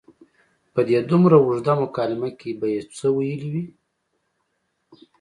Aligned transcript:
په 0.73 0.81
دې 0.87 0.99
دومره 1.11 1.35
اوږده 1.39 1.73
مکالمه 1.83 2.29
کې 2.39 2.51
به 2.59 2.67
یې 2.73 2.81
څه 2.97 3.07
ویلي 3.15 3.49
وي. 3.53 3.65